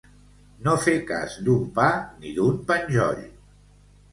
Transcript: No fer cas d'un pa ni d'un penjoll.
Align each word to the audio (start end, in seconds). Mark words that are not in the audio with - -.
No 0.67 0.71
fer 0.85 0.95
cas 1.11 1.35
d'un 1.49 1.67
pa 1.77 1.91
ni 2.25 2.33
d'un 2.39 2.59
penjoll. 2.73 3.25